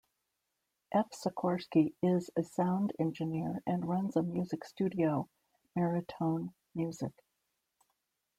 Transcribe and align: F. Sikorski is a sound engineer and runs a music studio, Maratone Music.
F. 0.93 1.11
Sikorski 1.11 1.93
is 2.01 2.31
a 2.35 2.41
sound 2.41 2.91
engineer 2.97 3.61
and 3.67 3.87
runs 3.87 4.15
a 4.15 4.23
music 4.23 4.63
studio, 4.65 5.29
Maratone 5.77 6.53
Music. 6.73 7.11